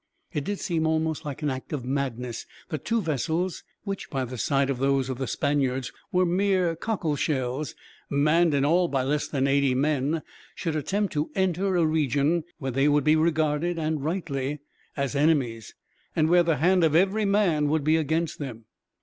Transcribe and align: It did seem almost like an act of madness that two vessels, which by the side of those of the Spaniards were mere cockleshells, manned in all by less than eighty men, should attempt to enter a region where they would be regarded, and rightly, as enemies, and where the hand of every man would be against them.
It 0.33 0.45
did 0.45 0.59
seem 0.59 0.87
almost 0.87 1.25
like 1.25 1.43
an 1.43 1.51
act 1.51 1.71
of 1.71 1.85
madness 1.85 2.47
that 2.69 2.83
two 2.83 3.03
vessels, 3.03 3.63
which 3.83 4.09
by 4.09 4.25
the 4.25 4.35
side 4.35 4.71
of 4.71 4.79
those 4.79 5.09
of 5.11 5.19
the 5.19 5.27
Spaniards 5.27 5.91
were 6.11 6.25
mere 6.25 6.75
cockleshells, 6.75 7.75
manned 8.09 8.55
in 8.55 8.65
all 8.65 8.87
by 8.87 9.03
less 9.03 9.27
than 9.27 9.45
eighty 9.47 9.75
men, 9.75 10.23
should 10.55 10.75
attempt 10.75 11.13
to 11.13 11.29
enter 11.35 11.75
a 11.75 11.85
region 11.85 12.45
where 12.57 12.71
they 12.71 12.87
would 12.87 13.03
be 13.03 13.15
regarded, 13.15 13.77
and 13.77 14.03
rightly, 14.03 14.57
as 14.97 15.15
enemies, 15.15 15.75
and 16.15 16.29
where 16.31 16.41
the 16.41 16.57
hand 16.57 16.83
of 16.83 16.95
every 16.95 17.25
man 17.25 17.67
would 17.69 17.83
be 17.83 17.95
against 17.95 18.39
them. 18.39 18.65